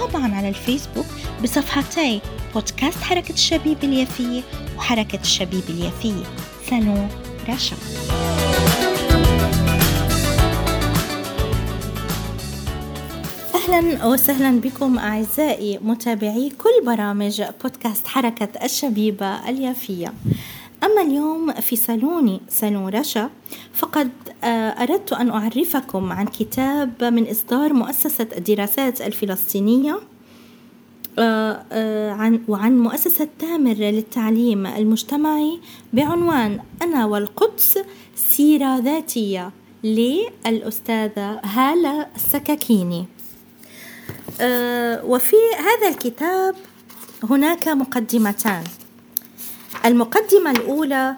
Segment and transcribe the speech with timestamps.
[0.00, 1.06] وطبعا على الفيسبوك
[1.42, 2.20] بصفحتي
[2.54, 4.42] بودكاست حركة الشبيب اليافية
[4.76, 6.24] وحركة الشبيب اليافية.
[6.70, 7.08] سالون
[7.48, 7.76] رشا.
[13.54, 20.12] أهلا وسهلا بكم أعزائي متابعي كل برامج بودكاست حركة الشبيبة اليافية.
[20.84, 23.30] أما اليوم في صالوني صالون رشا
[23.74, 24.10] فقد
[24.44, 24.46] آه،
[24.82, 30.00] أردت أن أعرفكم عن كتاب من إصدار مؤسسة الدراسات الفلسطينية
[31.18, 35.60] آه، آه، عن وعن مؤسسة تامر للتعليم المجتمعي
[35.92, 37.78] بعنوان أنا والقدس
[38.16, 39.50] سيرة ذاتية
[39.84, 43.06] للأستاذة هالة السكاكيني.
[45.04, 46.54] وفي هذا الكتاب
[47.30, 48.64] هناك مقدمتان.
[49.84, 51.16] المقدمة الأولى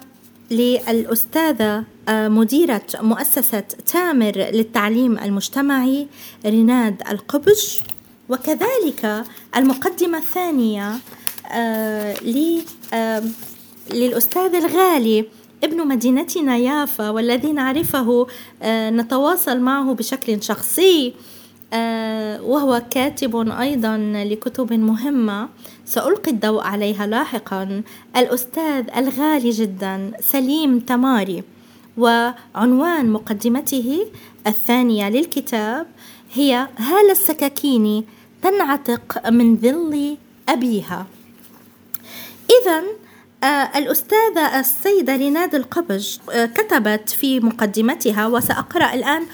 [0.50, 6.06] للأستاذة آه، مديرة مؤسسة تامر للتعليم المجتمعي
[6.46, 7.82] ريناد القبش.
[8.28, 9.24] وكذلك
[9.56, 10.92] المقدمة الثانية
[11.52, 12.16] آه،
[12.92, 13.22] آه،
[13.90, 15.24] للأستاذ الغالي
[15.64, 18.26] ابن مدينتنا يافا والذي نعرفه
[18.64, 21.14] نتواصل معه بشكل شخصي.
[22.42, 25.48] وهو كاتب أيضا لكتب مهمة.
[25.84, 27.82] سألقي الضوء عليها لاحقا.
[28.16, 31.42] الأستاذ الغالي جدا سليم تماري.
[31.98, 34.06] وعنوان مقدمته
[34.46, 35.86] الثانية للكتاب
[36.32, 38.04] هي هالة السكاكيني
[38.42, 40.16] تنعتق من ظل
[40.48, 41.06] أبيها؟
[42.50, 42.82] إذا
[43.44, 49.26] آه الأستاذة السيدة ريناد القبج آه كتبت في مقدمتها وسأقرأ الآن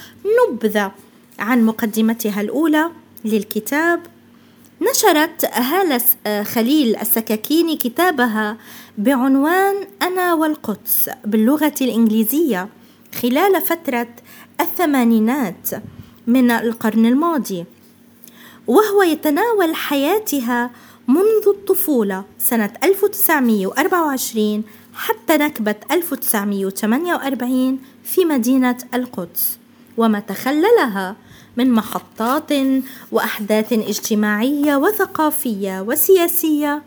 [0.49, 0.93] نبذة
[1.41, 2.91] عن مقدمتها الأولى
[3.25, 4.01] للكتاب.
[4.91, 6.03] نشرت هالة
[6.43, 8.57] خليل السكاكيني كتابها
[8.99, 12.69] بعنوان أنا والقدس باللغة الإنجليزية
[13.23, 14.09] خلال فترة
[14.61, 15.71] الثمانينات
[16.27, 17.65] من القرن الماضي.
[18.67, 20.71] وهو يتناول حياتها
[21.09, 24.63] منذ الطفولة سنة 1924
[24.95, 29.60] حتى نكبة 1948 في مدينة القدس.
[30.01, 31.17] وما تخللها
[31.57, 32.51] من محطات
[33.13, 36.83] وأحداث اجتماعية وثقافية وسياسية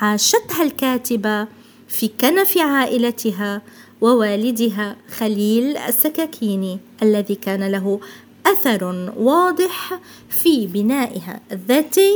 [0.00, 1.46] عاشتها الكاتبه
[1.88, 3.62] في كنف عائلتها
[4.00, 8.00] ووالدها خليل السكاكيني الذي كان له
[8.46, 12.14] أثر واضح في بنائها الذاتي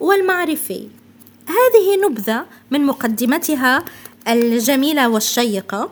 [0.00, 0.88] والمعرفي.
[1.46, 3.84] هذه نبذة من مقدمتها
[4.28, 5.90] الجميلة والشيقة.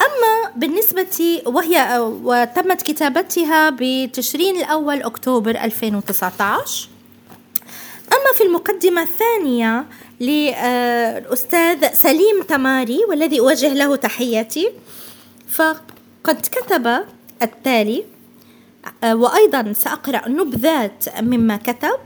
[0.00, 6.88] أما بالنسبة وهي وتمت كتابتها بتشرين الأول أكتوبر 2019
[8.12, 9.84] أما في المقدمة الثانية
[10.20, 14.70] للأستاذ سليم تماري والذي أوجه له تحياتي
[15.50, 17.04] فقد كتب
[17.42, 18.04] التالي
[19.04, 21.98] وأيضا سأقرأ نبذات مما كتب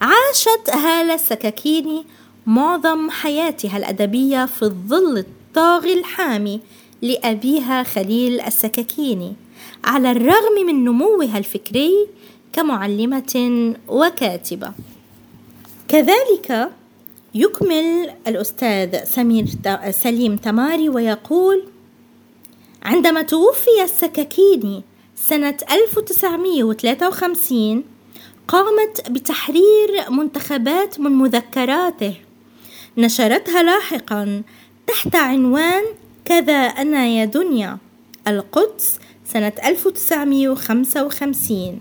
[0.00, 2.04] عاشت هالة السكاكيني
[2.46, 6.60] معظم حياتها الأدبية في الظل الطاغي الحامي
[7.02, 9.34] لأبيها خليل السكاكيني
[9.84, 12.06] على الرغم من نموها الفكري
[12.52, 14.72] كمعلمة وكاتبة.
[15.88, 16.70] كذلك
[17.34, 19.46] يكمل الأستاذ سمير
[19.90, 21.64] سليم تماري ويقول
[22.82, 24.82] عندما توفي السكاكيني
[25.16, 27.84] سنة 1953
[28.48, 32.14] قامت بتحرير منتخبات من مذكراته
[32.98, 34.42] نشرتها لاحقا
[34.86, 35.82] تحت عنوان
[36.24, 37.78] كذا أنا يا دنيا.
[38.28, 41.78] القدس سنة 1955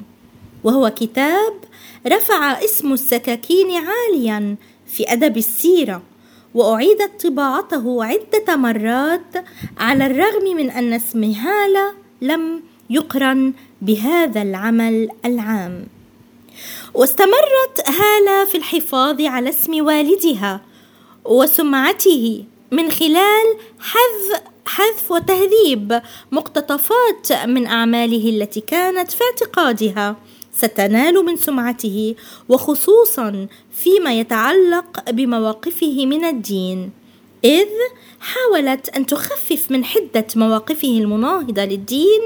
[0.63, 1.53] وهو كتاب
[2.07, 4.55] رفع اسم السكاكين عاليا
[4.87, 6.01] في أدب السيرة
[6.53, 9.45] وأعيدت طباعته عدة مرات
[9.77, 15.85] على الرغم من أن اسم هالة لم يقرن بهذا العمل العام.
[16.93, 20.61] واستمرت هالة في الحفاظ على اسم والدها
[21.25, 22.43] وسمعته
[22.73, 23.47] من خلال
[23.79, 30.15] حذف حذف وتهذيب مقتطفات من أعماله التي كانت في اعتقادها.
[30.53, 32.15] ستنال من سمعته
[32.49, 36.91] وخصوصا فيما يتعلق بمواقفه من الدين.
[37.43, 37.69] إذ
[38.19, 42.21] حاولت أن تخفف من حدة مواقفه المناهضة للدين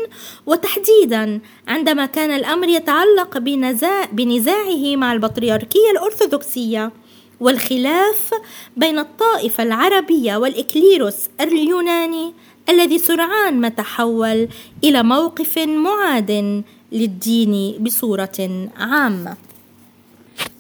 [0.46, 6.92] وتحديدا عندما كان الأمر يتعلق بنزاع بنزاعه مع البطريركية الأرثوذكسية.
[7.40, 8.34] والخلاف
[8.78, 12.34] بين الطائفة العربية والإكليروس اليوناني
[12.70, 14.48] الذي سرعان ما تحول
[14.84, 19.38] إلى موقف معاد للدين بصورة عامة.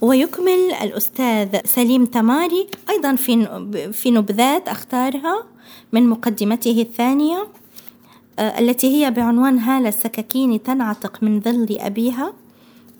[0.01, 3.15] ويكمل الأستاذ سليم تماري أيضا
[3.91, 5.43] في نبذات أختارها
[5.91, 7.47] من مقدمته الثانية
[8.39, 12.33] آه، التي هي بعنوان هالة السكاكين تنعتق من ظل أبيها.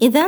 [0.01, 0.27] إذا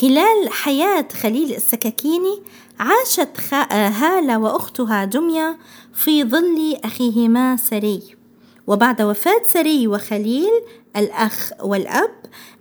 [0.00, 2.42] خلال حياة خليل السكاكيني
[2.80, 5.58] عاشت هالة وأختها دمية
[5.94, 8.02] في ظل أخيهما سري.
[8.66, 10.50] وبعد وفاة سري وخليل
[10.96, 12.10] الأخ والأب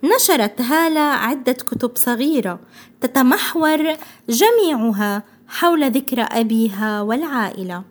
[0.04, 2.60] نشرت هالة عدة كتب صغيرة
[3.02, 3.96] تتمحور
[4.30, 7.84] جميعها حول ذكرى أبيها والعائلة.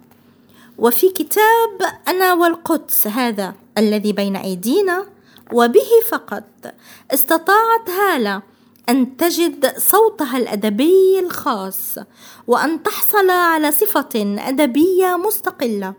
[0.78, 5.06] وفي كتاب أنا والقدس هذا الذي بين أيدينا
[5.52, 6.74] وبه فقط
[7.10, 8.49] استطاعت هالة
[8.88, 11.98] أن تجد صوتها الأدبي الخاص
[12.46, 15.94] وأن تحصل على صفة أدبية مستقلة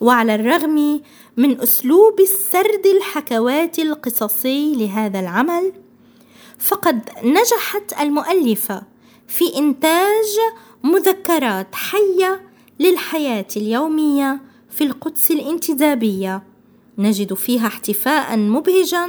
[0.00, 1.02] وعلى الرغم
[1.36, 5.72] من أسلوب السرد الحكوات القصصي لهذا العمل
[6.58, 8.82] فقد نجحت المؤلفة
[9.28, 10.38] في إنتاج
[10.84, 12.40] مذكرات حية
[12.80, 14.40] للحياة اليومية
[14.70, 16.42] في القدس الانتدابية.
[16.98, 19.08] نجد فيها احتفاء مبهجا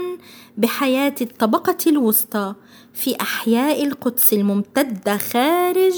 [0.58, 2.54] بحياة الطبقة الوسطى
[2.94, 5.94] في أحياء القدس الممتدة خارج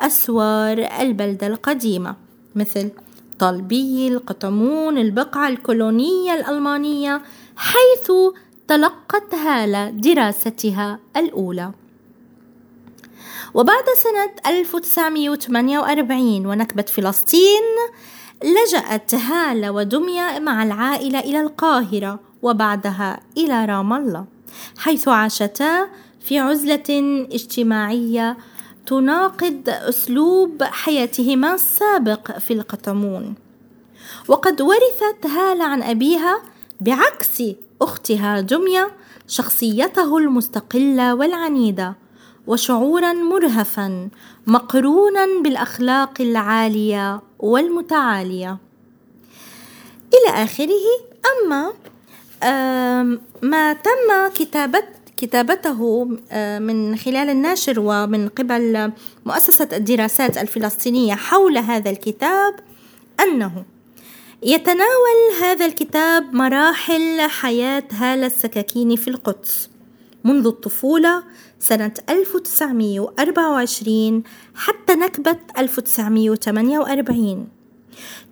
[0.00, 2.16] أسوار البلدة القديمة
[2.54, 2.90] مثل
[3.38, 7.22] طالبي القطمون البقعة الكولونية الألمانية
[7.56, 8.12] حيث
[8.68, 11.72] تلقت هالة دراستها الأولى.
[13.54, 17.62] وبعد سنة 1948 ونكبة فلسطين
[18.42, 24.24] لجأت هالة ودمية مع العائلة إلى القاهرة وبعدها إلى رام الله
[24.78, 25.88] حيث عاشتا
[26.20, 28.36] في عزلة اجتماعية
[28.86, 33.34] تناقض أسلوب حياتهما السابق في القطمون
[34.28, 36.42] وقد ورثت هالة عن أبيها
[36.80, 37.42] بعكس
[37.82, 38.90] أختها دمية
[39.28, 41.94] شخصيته المستقلة والعنيدة.
[42.46, 44.08] وشعورا مرهفا
[44.46, 48.58] مقرونا بالأخلاق العالية والمتعالية.
[50.14, 50.86] إلى آخره
[51.32, 51.72] أما
[53.42, 54.82] ما تم كتابة
[55.16, 56.04] كتابته
[56.58, 58.92] من خلال الناشر ومن قبل
[59.26, 62.54] مؤسسة الدراسات الفلسطينية حول هذا الكتاب
[63.20, 63.64] أنه
[64.42, 69.70] يتناول هذا الكتاب مراحل حياة هالة السكاكين في القدس
[70.24, 71.22] منذ الطفولة
[71.68, 74.22] سنة 1924
[74.54, 77.48] حتى نكبة 1948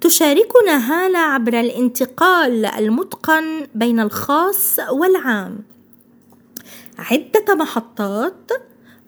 [0.01, 5.59] تشاركنا هالة عبر الانتقال المتقن بين الخاص والعام.
[6.99, 8.51] عدة محطات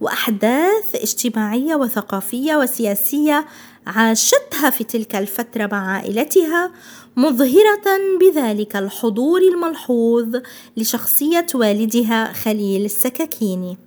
[0.01, 3.47] وأحداث اجتماعية وثقافية وسياسية
[3.87, 6.73] عاشتها في تلك الفترة مع عائلتها
[7.17, 10.37] مظهرة بذلك الحضور الملحوظ
[10.77, 13.79] لشخصية والدها خليل السكاكيني.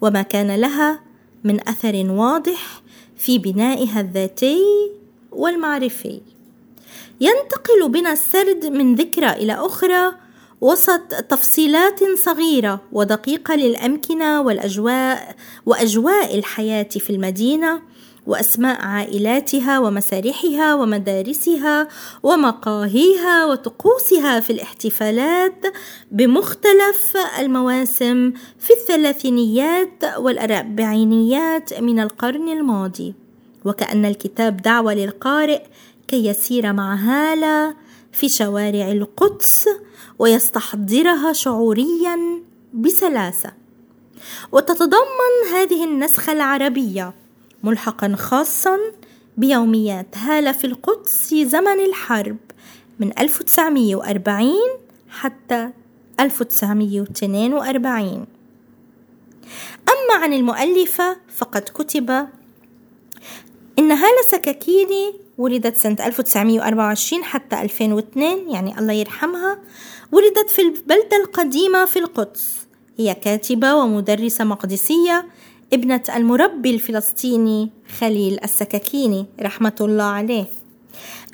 [0.00, 1.00] وما كان لها
[1.44, 2.82] من أثر واضح
[3.16, 4.62] في بنائها الذاتي
[5.32, 6.20] والمعرفي.
[7.20, 10.12] ينتقل بنا السرد من ذكرى إلى أخرى
[10.60, 15.36] وسط تفصيلات صغيرة ودقيقة للأمكنة والأجواء
[15.66, 17.82] وأجواء الحياة في المدينة
[18.28, 21.88] وأسماء عائلاتها ومسارحها ومدارسها
[22.22, 25.64] ومقاهيها وطقوسها في الاحتفالات
[26.12, 33.14] بمختلف المواسم في الثلاثينيات والأربعينيات من القرن الماضي.
[33.64, 35.62] وكأن الكتاب دعوة للقارئ
[36.08, 37.74] كي يسير مع هالة
[38.12, 39.64] في شوارع القدس
[40.18, 42.42] ويستحضرها شعوريا
[42.74, 43.52] بسلاسة.
[44.52, 47.14] وتتضمن هذه النسخة العربية
[47.62, 48.78] ملحقا خاصا
[49.36, 50.16] بيوميات.
[50.16, 52.36] هالة في القدس في زمن الحرب
[52.98, 54.52] من 1940
[55.08, 55.70] حتى
[56.20, 58.26] 1942
[59.88, 62.10] أما عن المؤلفة فقد كتب
[63.78, 69.58] إن هالة سكاكيني ولدت سنة 1924 حتى 2002 يعني الله يرحمها
[70.12, 72.66] ولدت في البلدة القديمة في القدس.
[72.96, 75.26] هي كاتبة ومدرسة مقدسية
[75.72, 80.44] ابنة المربي الفلسطيني خليل السكاكيني رحمة الله عليه.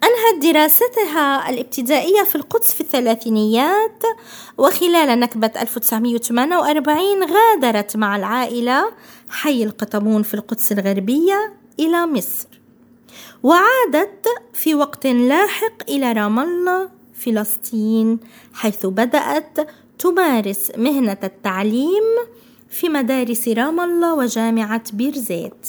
[0.05, 4.03] أنهت دراستها الابتدائية في القدس في الثلاثينيات
[4.59, 8.93] وخلال نكبة 1948 غادرت مع العائلة
[9.29, 12.49] حي القطمون في القدس الغربية إلى مصر.
[13.43, 18.21] وعادت في وقت لاحق إلى رام الله فلسطين
[18.55, 19.59] حيث بدأت
[19.99, 22.05] تمارس مهنة التعليم
[22.75, 25.67] في مدارس رام الله وجامعة بيرزيت.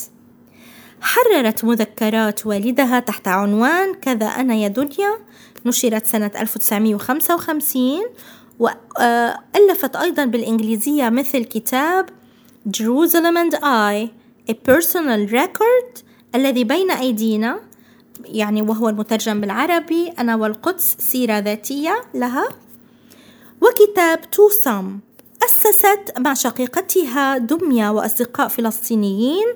[1.00, 5.18] حررت مذكرات والدها تحت عنوان كذا أنا يا دنيا
[5.66, 8.00] نشرت سنة 1955
[8.58, 12.06] وألفت أيضا بالإنجليزية مثل كتاب
[12.76, 14.08] Jerusalem and I
[14.50, 16.02] A Personal Record
[16.34, 17.60] الذي بين أيدينا
[18.24, 22.48] يعني وهو المترجم بالعربي أنا والقدس سيرة ذاتية لها
[23.60, 25.00] وكتاب توسام
[25.44, 29.46] أسست مع شقيقتها دمية وأصدقاء فلسطينيين.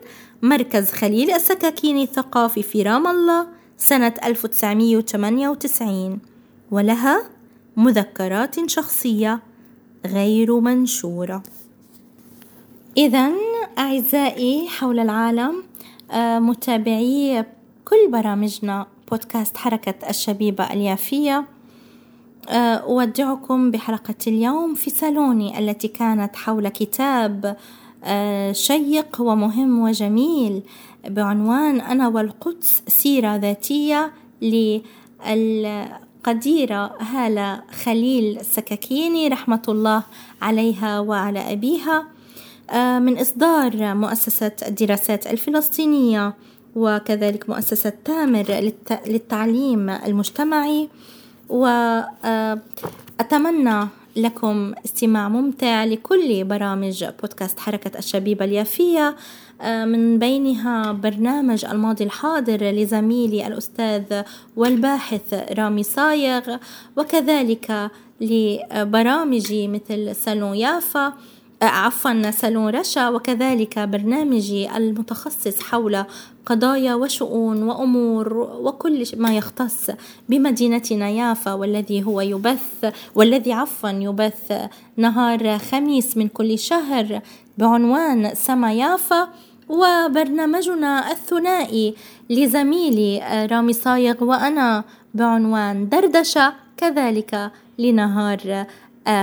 [0.43, 3.47] مركز خليل السكاكيني الثقافي في رام الله
[3.79, 6.19] سنة 1998
[6.71, 7.31] ولها
[7.77, 9.43] مذكرات شخصية
[10.07, 11.43] غير منشورة.
[12.97, 13.31] إذا
[13.79, 15.63] أعزائي حول العالم
[16.11, 17.45] آه، متابعي
[17.85, 21.47] كل برامجنا بودكاست حركة الشبيبة اليافية.
[22.49, 24.75] أودعكم بحلقة اليوم.
[24.75, 27.57] في صالوني التي كانت حول كتاب
[28.05, 30.63] آه، شيق ومهم وجميل
[31.09, 34.13] بعنوان أنا والقدس سيرة ذاتية
[35.27, 40.03] للقديرة هالة خليل السكاكيني رحمة الله
[40.43, 42.07] عليها وعلى أبيها.
[42.71, 46.35] آه، من إصدار مؤسسة الدراسات الفلسطينية
[46.77, 48.73] وكذلك مؤسسة تامر
[49.07, 50.89] للتعليم المجتمعي.
[51.51, 52.69] وأتمنى
[54.17, 59.17] لكم استماع ممتع لكل برامج بودكاست حركة الشبيبة اليافية
[59.61, 64.23] آه، من بينها برنامج الماضي الحاضر لزميلي الأستاذ
[64.57, 66.57] والباحث رامي صايغ
[66.97, 67.91] وكذلك
[68.21, 71.13] لبرامجي مثل سالون يافا.
[71.63, 73.09] عفوا سالون رشا.
[73.09, 76.05] وكذلك برنامجي المتخصص حول
[76.47, 79.91] قضايا وشؤون وأمور وكل ما يختص
[80.29, 84.53] بمدينتنا يافا والذي هو يبث والذي عفوا يبث
[84.97, 87.21] نهار خميس من كل شهر
[87.59, 89.29] بعنوان سما يافا.
[89.71, 91.95] وبرنامجنا الثنائي
[92.31, 98.67] لزميلي رامي صايغ وأنا بعنوان دردشة كذلك لنهار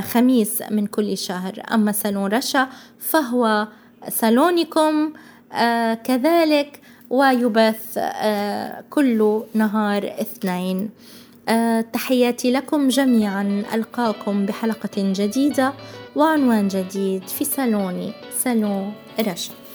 [0.01, 1.63] خميس من كل شهر.
[1.73, 2.67] أما صالون رشا
[2.99, 3.67] فهو
[4.09, 5.13] صالونكم
[5.53, 10.89] آه، كذلك ويبث آه، كل نهار اثنين.
[11.93, 13.63] تحياتي لكم جميعا.
[13.73, 15.73] ألقاكم بحلقة جديدة
[16.15, 18.13] وعنوان جديد في صالوني
[18.43, 19.66] صالون رشا.